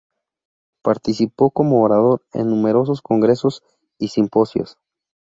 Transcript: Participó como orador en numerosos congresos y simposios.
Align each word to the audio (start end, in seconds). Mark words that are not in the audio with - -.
Participó 0.81 1.51
como 1.51 1.83
orador 1.83 2.25
en 2.33 2.47
numerosos 2.47 3.03
congresos 3.03 3.61
y 3.99 4.07
simposios. 4.07 4.79